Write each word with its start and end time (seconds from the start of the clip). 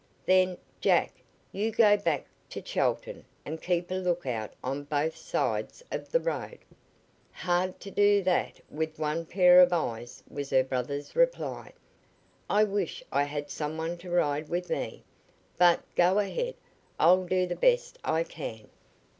"Then, 0.25 0.57
Jack, 0.79 1.13
you 1.51 1.69
go 1.69 1.95
back 1.95 2.25
to 2.49 2.59
Chelton 2.59 3.23
and 3.45 3.61
keep 3.61 3.91
a 3.91 3.93
lookout 3.93 4.51
on 4.63 4.85
both 4.85 5.15
sides 5.15 5.83
of 5.91 6.09
the 6.11 6.19
road." 6.19 6.57
"Hard 7.31 7.79
to 7.81 7.91
do 7.91 8.23
that 8.23 8.59
with 8.71 8.97
one 8.97 9.27
pair 9.27 9.61
of 9.61 9.71
eyes," 9.71 10.23
was 10.27 10.49
her 10.49 10.63
brother's 10.63 11.15
reply. 11.15 11.73
"I 12.49 12.63
wish 12.63 13.03
I 13.11 13.21
had 13.25 13.51
some 13.51 13.77
one 13.77 13.95
to 13.99 14.09
ride 14.09 14.49
with 14.49 14.71
me. 14.71 15.03
But 15.55 15.83
go 15.93 16.17
ahead; 16.17 16.55
I'll 16.99 17.23
do 17.25 17.45
the 17.45 17.55
best 17.55 17.99
I 18.03 18.23
can." 18.23 18.69